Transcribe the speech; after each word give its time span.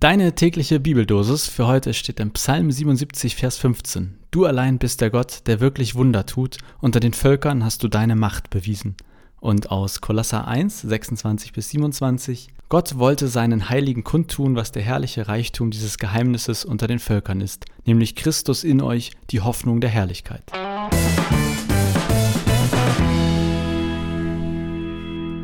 Deine 0.00 0.34
tägliche 0.34 0.80
Bibeldosis 0.80 1.46
für 1.46 1.66
heute 1.66 1.92
steht 1.92 2.20
im 2.20 2.30
Psalm 2.30 2.70
77, 2.70 3.36
Vers 3.36 3.58
15. 3.58 4.16
Du 4.30 4.46
allein 4.46 4.78
bist 4.78 5.02
der 5.02 5.10
Gott, 5.10 5.42
der 5.46 5.60
wirklich 5.60 5.94
Wunder 5.94 6.24
tut. 6.24 6.56
Unter 6.80 7.00
den 7.00 7.12
Völkern 7.12 7.62
hast 7.62 7.82
du 7.82 7.88
deine 7.88 8.16
Macht 8.16 8.48
bewiesen. 8.48 8.96
Und 9.40 9.70
aus 9.70 10.00
Kolosser 10.00 10.48
1, 10.48 10.80
26 10.80 11.52
bis 11.52 11.68
27. 11.68 12.48
Gott 12.70 12.98
wollte 12.98 13.28
seinen 13.28 13.68
Heiligen 13.68 14.02
kundtun, 14.02 14.56
was 14.56 14.72
der 14.72 14.80
herrliche 14.80 15.28
Reichtum 15.28 15.70
dieses 15.70 15.98
Geheimnisses 15.98 16.64
unter 16.64 16.86
den 16.86 16.98
Völkern 16.98 17.42
ist, 17.42 17.66
nämlich 17.84 18.16
Christus 18.16 18.64
in 18.64 18.80
euch, 18.80 19.10
die 19.28 19.40
Hoffnung 19.40 19.82
der 19.82 19.90
Herrlichkeit. 19.90 20.44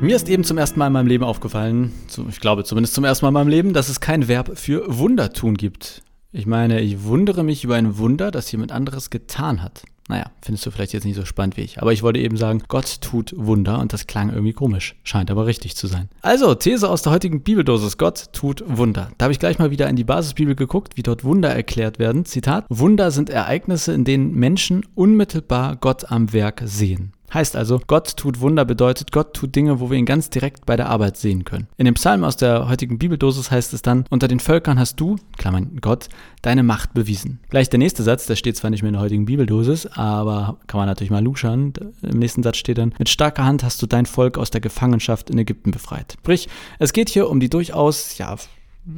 Mir 0.01 0.15
ist 0.15 0.29
eben 0.29 0.45
zum 0.45 0.59
ersten 0.59 0.79
Mal 0.79 0.89
in 0.89 0.93
meinem 0.93 1.07
Leben 1.07 1.25
aufgefallen, 1.25 1.93
ich 2.29 2.39
glaube 2.39 2.65
zumindest 2.65 2.95
zum 2.95 3.05
ersten 3.05 3.25
Mal 3.25 3.31
in 3.31 3.35
meinem 3.35 3.49
Leben, 3.49 3.73
dass 3.73 3.89
es 3.89 3.99
kein 3.99 4.29
Verb 4.29 4.57
für 4.59 4.85
Wunder 4.87 5.33
tun 5.33 5.57
gibt. 5.57 6.03
Ich 6.33 6.47
meine, 6.47 6.81
ich 6.81 7.05
wundere 7.05 7.43
mich 7.43 7.65
über 7.65 7.77
ein 7.77 7.97
Wunder, 7.97 8.31
das 8.31 8.53
jemand 8.53 8.73
anderes 8.73 9.09
getan 9.09 9.63
hat. 9.63 9.85
Naja, 10.09 10.31
findest 10.43 10.65
du 10.67 10.71
vielleicht 10.71 10.93
jetzt 10.93 11.05
nicht 11.05 11.17
so 11.17 11.25
spannend 11.25 11.57
wie 11.57 11.63
ich. 11.63 11.81
Aber 11.83 11.93
ich 11.93 12.03
wollte 12.03 12.21
eben 12.21 12.37
sagen, 12.37 12.63
Gott 12.69 13.01
tut 13.01 13.35
Wunder 13.37 13.81
und 13.81 13.93
das 13.93 14.07
klang 14.07 14.31
irgendwie 14.31 14.53
komisch. 14.53 14.95
Scheint 15.03 15.31
aber 15.31 15.47
richtig 15.47 15.75
zu 15.75 15.87
sein. 15.89 16.09
Also, 16.23 16.55
These 16.55 16.89
aus 16.89 17.03
der 17.03 17.13
heutigen 17.13 17.43
Bibeldosis. 17.43 17.99
Gott 17.99 18.33
tut 18.33 18.63
Wunder. 18.67 19.11
Da 19.19 19.25
habe 19.25 19.33
ich 19.33 19.41
gleich 19.41 19.59
mal 19.59 19.71
wieder 19.71 19.89
in 19.89 19.97
die 19.97 20.05
Basisbibel 20.05 20.55
geguckt, 20.55 20.97
wie 20.97 21.03
dort 21.03 21.25
Wunder 21.25 21.49
erklärt 21.49 21.99
werden. 21.99 22.25
Zitat, 22.25 22.67
Wunder 22.69 23.11
sind 23.11 23.31
Ereignisse, 23.31 23.95
in 23.95 24.05
denen 24.05 24.35
Menschen 24.35 24.87
unmittelbar 24.95 25.75
Gott 25.75 26.13
am 26.13 26.33
Werk 26.33 26.63
sehen. 26.67 27.13
Heißt 27.33 27.57
also, 27.57 27.81
Gott 27.87 28.17
tut 28.17 28.41
Wunder 28.41 28.65
bedeutet, 28.65 29.13
Gott 29.13 29.35
tut 29.35 29.55
Dinge, 29.55 29.81
wo 29.81 29.91
wir 29.91 29.99
ihn 29.99 30.07
ganz 30.07 30.31
direkt 30.31 30.67
bei 30.67 30.77
der 30.77 30.89
Arbeit 30.89 31.17
sehen 31.17 31.45
können. 31.45 31.67
In 31.77 31.85
dem 31.85 31.95
Psalm 31.95 32.25
aus 32.25 32.37
der 32.37 32.69
heutigen 32.69 32.99
Bibeldosis 32.99 33.51
heißt 33.51 33.75
es 33.75 33.83
dann, 33.83 34.05
unter 34.11 34.29
den 34.29 34.41
Völkern 34.41 34.79
hast 34.79 35.01
du, 35.01 35.17
Klammern 35.37 35.79
Gott, 35.81 36.09
deine 36.43 36.63
Macht 36.63 36.95
bewiesen. 36.95 37.41
Gleich 37.51 37.69
der 37.69 37.79
nächste 37.79 38.03
Satz, 38.03 38.27
der 38.27 38.37
steht 38.37 38.57
zwar 38.57 38.71
nicht 38.71 38.83
mehr 38.83 38.89
in 38.89 38.95
der 38.95 39.03
heutigen 39.03 39.27
Bibeldosis, 39.27 39.87
aber 39.87 40.59
kann 40.67 40.79
man 40.79 40.89
natürlich 40.89 41.11
mal 41.11 41.23
luschern. 41.23 41.73
Im 42.03 42.19
nächsten 42.19 42.43
Satz 42.43 42.57
steht 42.59 42.79
dann, 42.79 42.95
mit 42.99 43.09
starker 43.09 43.45
Hand 43.45 43.65
hast 43.65 43.83
du 43.83 43.87
dein 43.87 44.07
Volk 44.07 44.39
aus 44.39 44.51
der 44.51 44.61
Gefangenschaft 44.61 45.31
in 45.31 45.39
Ägypten 45.39 45.71
befreit. 45.71 46.17
Sprich, 46.21 46.49
es 46.79 46.93
geht 46.93 47.09
hier 47.09 47.29
um 47.29 47.41
die 47.41 47.51
durchaus, 47.51 48.19
ja, 48.19 48.37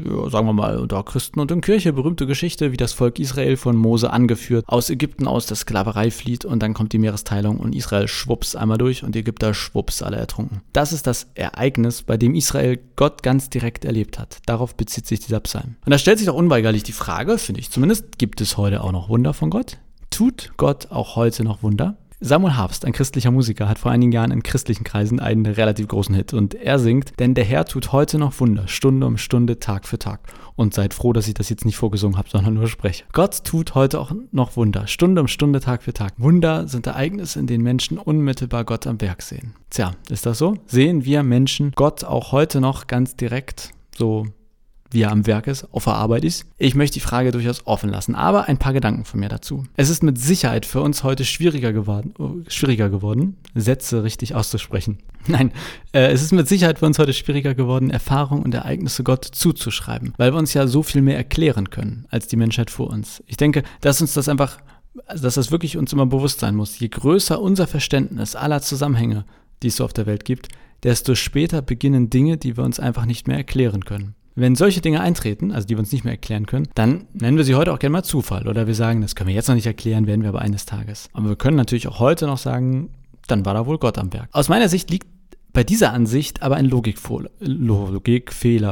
ja, 0.05 0.29
sagen 0.31 0.47
wir 0.47 0.53
mal, 0.53 0.79
unter 0.79 1.03
Christen 1.03 1.41
und 1.41 1.51
in 1.51 1.61
Kirche 1.61 1.93
berühmte 1.93 2.27
Geschichte, 2.27 2.73
wie 2.73 2.77
das 2.77 2.93
Volk 2.93 3.19
Israel 3.19 3.57
von 3.57 3.77
Mose 3.77 4.13
angeführt 4.13 4.65
aus 4.69 4.91
Ägypten 4.91 5.27
aus 5.27 5.47
der 5.47 5.57
Sklaverei 5.57 6.11
flieht 6.11 6.45
und 6.45 6.63
dann 6.63 6.75
kommt 6.75 6.93
die 6.93 6.99
Meeresteilung 6.99 7.59
und 7.59 7.75
Israel 7.75 8.09
schwupps 8.09 8.55
einmal 8.55 8.79
durch 8.79 9.03
und 9.03 9.15
die 9.15 9.21
Ägypter 9.21 9.55
schwupps 9.55 10.03
alle 10.03 10.17
ertrunken. 10.17 10.61
Das 10.73 10.93
ist 10.93 11.07
das 11.07 11.29
Ereignis, 11.35 12.03
bei 12.03 12.17
dem 12.17 12.35
Israel 12.35 12.79
Gott 12.97 13.23
ganz 13.23 13.51
direkt 13.51 13.85
erlebt 13.85 14.19
hat. 14.19 14.39
Darauf 14.47 14.75
bezieht 14.75 15.07
sich 15.07 15.21
dieser 15.21 15.41
Psalm. 15.41 15.77
Und 15.85 15.91
da 15.91 15.99
stellt 15.99 16.19
sich 16.19 16.27
doch 16.27 16.35
unweigerlich 16.35 16.83
die 16.83 16.93
Frage, 16.93 17.39
finde 17.39 17.61
ich 17.61 17.71
zumindest, 17.71 18.19
gibt 18.19 18.41
es 18.41 18.57
heute 18.57 18.83
auch 18.85 18.93
noch 18.93 19.09
Wunder 19.09 19.33
von 19.33 19.51
Gott? 19.51 19.79
Tut 20.11 20.53
Gott 20.57 20.91
auch 20.91 21.17
heute 21.17 21.45
noch 21.45 21.63
Wunder? 21.63 21.97
Samuel 22.21 22.57
Harbst, 22.57 22.85
ein 22.85 22.93
christlicher 22.93 23.31
Musiker, 23.31 23.69
hat 23.69 23.79
vor 23.79 23.93
einigen 23.93 24.11
Jahren 24.11 24.33
in 24.33 24.43
christlichen 24.43 24.83
Kreisen 24.83 25.21
einen 25.21 25.47
relativ 25.47 25.87
großen 25.87 26.17
Hit 26.17 26.35
und 26.35 26.55
er 26.55 26.81
singt, 26.81 27.13
denn 27.21 27.35
der 27.35 27.45
Herr 27.45 27.65
tut 27.65 27.93
heute 27.93 28.19
noch 28.19 28.41
Wunder, 28.41 28.67
Stunde 28.67 29.07
um 29.07 29.17
Stunde, 29.19 29.61
Tag 29.61 29.87
für 29.87 30.01
Tag. 30.01 30.21
Und 30.57 30.75
seid 30.75 30.95
froh, 30.95 31.13
dass 31.13 31.29
ich 31.29 31.35
das 31.35 31.49
jetzt 31.49 31.65
nicht 31.65 31.77
vorgesungen 31.77 32.17
habe, 32.17 32.29
sondern 32.29 32.55
nur 32.55 32.67
spreche. 32.67 33.05
Gott 33.13 33.45
tut 33.45 33.77
heute 33.77 34.01
auch 34.01 34.11
noch 34.33 34.57
Wunder, 34.57 34.89
Stunde 34.89 35.21
um 35.21 35.29
Stunde, 35.29 35.61
Tag 35.61 35.85
für 35.85 35.93
Tag. 35.93 36.15
Wunder 36.17 36.67
sind 36.67 36.89
Ereignisse, 36.89 37.39
in 37.39 37.47
denen 37.47 37.63
Menschen 37.63 37.99
unmittelbar 37.99 38.65
Gott 38.65 38.89
am 38.89 39.01
Werk 39.01 39.23
sehen. 39.23 39.55
Tja, 39.71 39.93
ist 40.11 40.27
das 40.27 40.39
so? 40.39 40.57
Sehen 40.67 41.05
wir 41.05 41.23
Menschen 41.23 41.71
Gott 41.77 42.03
auch 42.03 42.33
heute 42.33 42.61
noch 42.61 42.89
ganz 42.89 43.15
direkt 43.15 43.71
so 43.97 44.27
wie 44.91 45.03
er 45.03 45.13
am 45.13 45.27
Werk 45.27 45.47
ist, 45.47 45.67
auf 45.73 45.85
der 45.85 45.95
Arbeit 45.95 46.25
ist. 46.25 46.47
Ich 46.57 46.75
möchte 46.75 46.95
die 46.95 47.01
Frage 47.01 47.31
durchaus 47.31 47.67
offen 47.67 47.91
lassen, 47.91 48.15
aber 48.15 48.49
ein 48.49 48.59
paar 48.59 48.73
Gedanken 48.73 49.05
von 49.05 49.21
mir 49.21 49.29
dazu. 49.29 49.65
Es 49.77 49.91
ist 49.91 50.03
mit 50.03 50.19
Sicherheit 50.19 50.67
für 50.67 50.81
uns 50.81 51.05
heute 51.05 51.25
schwieriger 51.25 51.73
geworden, 51.73 52.15
schwieriger 52.49 52.89
geworden, 52.89 53.37
Sätze 53.55 54.03
richtig 54.03 54.35
auszusprechen. 54.35 54.99
Nein, 55.27 55.53
äh, 55.93 56.11
es 56.11 56.23
ist 56.23 56.33
mit 56.33 56.49
Sicherheit 56.49 56.79
für 56.79 56.87
uns 56.87 56.99
heute 56.99 57.13
schwieriger 57.13 57.55
geworden, 57.55 57.91
Erfahrungen 57.91 58.43
und 58.43 58.55
Ereignisse 58.55 59.03
Gott 59.03 59.25
zuzuschreiben, 59.25 60.15
weil 60.17 60.33
wir 60.33 60.39
uns 60.39 60.55
ja 60.55 60.67
so 60.67 60.83
viel 60.83 61.03
mehr 61.03 61.17
erklären 61.17 61.71
können 61.71 62.07
als 62.11 62.29
die 62.29 62.37
Menschheit 62.37 62.71
vor 62.71 62.89
uns. 62.89 63.23
Ich 63.27 63.37
denke, 63.37 63.63
dass 63.81 64.01
uns 64.01 64.15
das 64.15 64.29
einfach, 64.29 64.59
dass 65.07 65.35
das 65.35 65.51
wirklich 65.51 65.77
uns 65.77 65.93
immer 65.93 66.07
bewusst 66.07 66.41
sein 66.41 66.55
muss. 66.55 66.79
Je 66.79 66.89
größer 66.89 67.41
unser 67.41 67.67
Verständnis 67.67 68.37
aller 68.37 68.63
Zusammenhänge, 68.63 69.25
die 69.63 69.69
es 69.69 69.77
so 69.77 69.85
auf 69.85 69.93
der 69.93 70.07
Welt 70.07 70.25
gibt, 70.25 70.49
desto 70.83 71.15
später 71.15 71.61
beginnen 71.63 72.09
Dinge, 72.09 72.37
die 72.37 72.57
wir 72.57 72.65
uns 72.65 72.81
einfach 72.81 73.05
nicht 73.05 73.27
mehr 73.27 73.37
erklären 73.37 73.85
können. 73.85 74.15
Wenn 74.39 74.55
solche 74.55 74.81
Dinge 74.81 75.01
eintreten, 75.01 75.51
also 75.51 75.67
die 75.67 75.75
wir 75.75 75.81
uns 75.81 75.91
nicht 75.91 76.05
mehr 76.05 76.13
erklären 76.13 76.47
können, 76.47 76.69
dann 76.77 77.07
nennen 77.13 77.37
wir 77.37 77.43
sie 77.43 77.57
heute 77.57 77.73
auch 77.73 77.81
gerne 77.81 77.95
mal 77.95 78.05
Zufall. 78.05 78.47
Oder 78.47 78.69
wir 78.69 78.75
sagen, 78.77 79.01
das 79.01 79.17
können 79.17 79.27
wir 79.27 79.35
jetzt 79.35 79.49
noch 79.49 79.57
nicht 79.57 79.67
erklären, 79.67 80.07
werden 80.07 80.23
wir 80.23 80.29
aber 80.29 80.43
eines 80.43 80.65
Tages. 80.65 81.09
Aber 81.13 81.31
wir 81.31 81.35
können 81.35 81.57
natürlich 81.57 81.89
auch 81.89 81.99
heute 81.99 82.27
noch 82.27 82.39
sagen, 82.39 82.91
dann 83.27 83.45
war 83.45 83.55
da 83.55 83.67
wohl 83.67 83.79
Gott 83.79 83.99
am 83.99 84.13
Werk. 84.13 84.29
Aus 84.31 84.49
meiner 84.49 84.69
Sicht 84.69 84.91
liegt 84.91 85.09
bei 85.53 85.65
dieser 85.65 85.93
Ansicht 85.93 86.41
aber 86.41 86.55
ein 86.55 86.67
Logikfehler. 86.67 87.29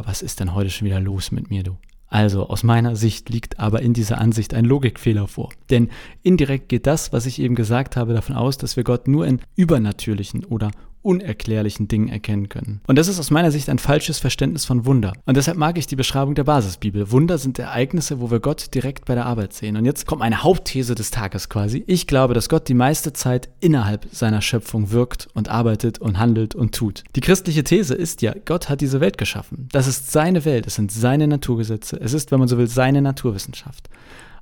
Was 0.06 0.22
ist 0.22 0.38
denn 0.38 0.54
heute 0.54 0.70
schon 0.70 0.86
wieder 0.86 1.00
los 1.00 1.32
mit 1.32 1.50
mir, 1.50 1.64
du? 1.64 1.76
Also 2.06 2.48
aus 2.48 2.62
meiner 2.62 2.94
Sicht 2.94 3.28
liegt 3.30 3.58
aber 3.58 3.82
in 3.82 3.92
dieser 3.92 4.18
Ansicht 4.18 4.54
ein 4.54 4.64
Logikfehler 4.64 5.26
vor. 5.26 5.50
Denn 5.70 5.88
indirekt 6.22 6.68
geht 6.68 6.86
das, 6.86 7.12
was 7.12 7.26
ich 7.26 7.40
eben 7.40 7.56
gesagt 7.56 7.96
habe, 7.96 8.14
davon 8.14 8.36
aus, 8.36 8.56
dass 8.56 8.76
wir 8.76 8.84
Gott 8.84 9.08
nur 9.08 9.26
in 9.26 9.40
übernatürlichen 9.56 10.44
oder 10.44 10.70
unerklärlichen 11.06 11.86
Dingen 11.86 12.08
erkennen 12.08 12.48
können. 12.48 12.80
Und 12.88 12.98
das 12.98 13.06
ist 13.06 13.20
aus 13.20 13.30
meiner 13.30 13.52
Sicht 13.52 13.68
ein 13.68 13.78
falsches 13.78 14.18
Verständnis 14.18 14.64
von 14.64 14.84
Wunder. 14.86 15.12
Und 15.24 15.36
deshalb 15.36 15.56
mag 15.56 15.78
ich 15.78 15.86
die 15.86 15.94
Beschreibung 15.94 16.34
der 16.34 16.42
Basisbibel. 16.42 17.12
Wunder 17.12 17.38
sind 17.38 17.60
Ereignisse, 17.60 18.20
wo 18.20 18.32
wir 18.32 18.40
Gott 18.40 18.74
direkt 18.74 19.04
bei 19.04 19.14
der 19.14 19.24
Arbeit 19.26 19.52
sehen. 19.52 19.76
Und 19.76 19.84
jetzt 19.84 20.06
kommt 20.06 20.22
eine 20.22 20.42
Hauptthese 20.42 20.96
des 20.96 21.12
Tages 21.12 21.48
quasi. 21.48 21.84
Ich 21.86 22.08
glaube, 22.08 22.34
dass 22.34 22.48
Gott 22.48 22.66
die 22.68 22.74
meiste 22.74 23.12
Zeit 23.12 23.48
innerhalb 23.60 24.08
seiner 24.10 24.42
Schöpfung 24.42 24.90
wirkt 24.90 25.28
und 25.32 25.48
arbeitet 25.48 26.00
und 26.00 26.18
handelt 26.18 26.56
und 26.56 26.74
tut. 26.74 27.04
Die 27.14 27.20
christliche 27.20 27.62
These 27.62 27.94
ist 27.94 28.20
ja, 28.22 28.34
Gott 28.44 28.68
hat 28.68 28.80
diese 28.80 29.00
Welt 29.00 29.16
geschaffen. 29.16 29.68
Das 29.70 29.86
ist 29.86 30.10
seine 30.10 30.44
Welt, 30.44 30.66
es 30.66 30.74
sind 30.74 30.90
seine 30.90 31.28
Naturgesetze, 31.28 32.00
es 32.00 32.14
ist, 32.14 32.32
wenn 32.32 32.40
man 32.40 32.48
so 32.48 32.58
will, 32.58 32.66
seine 32.66 33.00
Naturwissenschaft. 33.00 33.88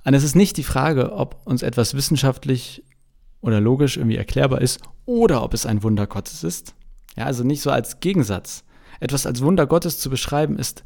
Und 0.04 0.14
es 0.14 0.22
ist 0.22 0.36
nicht 0.36 0.56
die 0.58 0.64
Frage, 0.64 1.12
ob 1.12 1.40
uns 1.44 1.62
etwas 1.62 1.94
wissenschaftlich 1.94 2.83
oder 3.44 3.60
logisch 3.60 3.96
irgendwie 3.96 4.16
erklärbar 4.16 4.60
ist 4.60 4.80
oder 5.06 5.42
ob 5.42 5.54
es 5.54 5.66
ein 5.66 5.82
Wunder 5.82 6.06
Gottes 6.06 6.42
ist. 6.44 6.74
Ja, 7.16 7.24
also 7.24 7.44
nicht 7.44 7.62
so 7.62 7.70
als 7.70 8.00
Gegensatz. 8.00 8.64
Etwas 9.00 9.26
als 9.26 9.42
Wunder 9.42 9.66
Gottes 9.66 9.98
zu 9.98 10.10
beschreiben 10.10 10.58
ist 10.58 10.82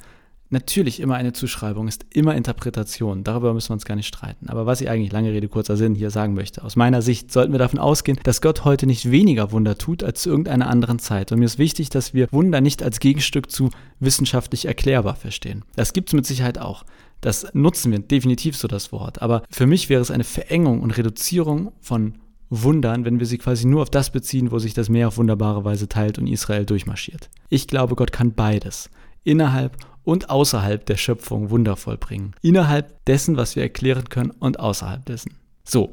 natürlich 0.51 1.01
immer 1.01 1.15
eine 1.15 1.33
Zuschreibung, 1.33 1.89
ist 1.89 2.07
immer 2.11 2.35
Interpretation. 2.35 3.23
Darüber 3.23 3.53
müssen 3.53 3.71
wir 3.71 3.75
uns 3.75 3.85
gar 3.85 3.97
nicht 3.97 4.07
streiten. 4.09 4.49
Aber 4.49 4.67
was 4.67 4.81
ich 4.81 4.89
eigentlich, 4.89 5.13
lange 5.13 5.31
Rede, 5.31 5.49
kurzer 5.49 5.77
Sinn, 5.77 5.95
hier 5.95 6.11
sagen 6.11 6.35
möchte, 6.35 6.65
aus 6.65 6.75
meiner 6.75 7.03
Sicht 7.03 7.31
sollten 7.31 7.53
wir 7.53 7.59
davon 7.59 7.79
ausgehen, 7.79 8.19
dass 8.25 8.41
Gott 8.41 8.65
heute 8.65 8.87
nicht 8.87 9.11
weniger 9.11 9.53
Wunder 9.53 9.77
tut 9.77 10.03
als 10.03 10.23
zu 10.23 10.31
irgendeiner 10.31 10.69
anderen 10.69 10.99
Zeit. 10.99 11.31
Und 11.33 11.39
mir 11.39 11.45
ist 11.45 11.59
wichtig, 11.59 11.91
dass 11.91 12.15
wir 12.15 12.29
Wunder 12.33 12.61
nicht 12.61 12.83
als 12.83 12.99
Gegenstück 12.99 13.51
zu 13.51 13.71
wissenschaftlich 14.01 14.65
erklärbar 14.65 15.17
verstehen. 15.17 15.65
Das 15.77 15.93
gibt 15.93 16.09
es 16.09 16.15
mit 16.15 16.27
Sicherheit 16.27 16.59
auch. 16.59 16.85
Das 17.21 17.47
nutzen 17.53 17.93
wir 17.93 17.99
definitiv 17.99 18.57
so 18.57 18.69
das 18.69 18.91
Wort. 18.91 19.21
Aber 19.21 19.43
für 19.51 19.67
mich 19.67 19.89
wäre 19.89 20.01
es 20.01 20.11
eine 20.11 20.25
Verengung 20.25 20.81
und 20.81 20.97
Reduzierung 20.97 21.73
von 21.81 22.15
wundern, 22.51 23.05
wenn 23.05 23.19
wir 23.19 23.27
sie 23.27 23.39
quasi 23.39 23.67
nur 23.67 23.83
auf 23.83 23.91
das 23.91 24.11
beziehen, 24.11 24.51
wo 24.51 24.59
sich 24.59 24.75
das 24.75 24.89
Meer 24.89 25.09
auf 25.09 25.19
wunderbare 25.19 25.65
Weise 25.65 25.89
teilt 25.89 26.19
und 26.19 26.27
Israel 26.27 26.65
durchmarschiert. 26.65 27.29
Ich 27.49 27.67
glaube, 27.67 27.95
Gott 27.95 28.13
kann 28.13 28.35
beides. 28.35 28.91
Innerhalb 29.25 29.77
und 30.05 30.31
außerhalb 30.31 30.87
der 30.87 30.97
Schöpfung 30.97 31.51
Wunder 31.51 31.77
vollbringen. 31.77 32.35
Innerhalb 32.41 33.05
dessen, 33.05 33.37
was 33.37 33.57
wir 33.57 33.63
erklären 33.63 34.09
können 34.09 34.31
und 34.31 34.59
außerhalb 34.59 35.05
dessen. 35.05 35.35
So, 35.65 35.91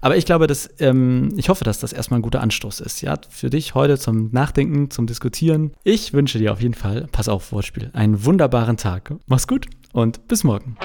aber 0.00 0.16
ich 0.16 0.24
glaube, 0.24 0.46
dass 0.46 0.70
ähm, 0.78 1.34
ich 1.36 1.50
hoffe, 1.50 1.62
dass 1.62 1.80
das 1.80 1.92
erstmal 1.92 2.20
ein 2.20 2.22
guter 2.22 2.40
Anstoß 2.40 2.80
ist, 2.80 3.02
ja, 3.02 3.16
für 3.28 3.50
dich 3.50 3.74
heute 3.74 3.98
zum 3.98 4.30
Nachdenken, 4.32 4.90
zum 4.90 5.06
Diskutieren. 5.06 5.72
Ich 5.84 6.14
wünsche 6.14 6.38
dir 6.38 6.50
auf 6.50 6.62
jeden 6.62 6.72
Fall, 6.72 7.06
pass 7.12 7.28
auf, 7.28 7.52
Wortspiel, 7.52 7.90
einen 7.92 8.24
wunderbaren 8.24 8.78
Tag. 8.78 9.14
Mach's 9.26 9.46
gut 9.46 9.66
und 9.92 10.26
bis 10.28 10.44
morgen. 10.44 10.78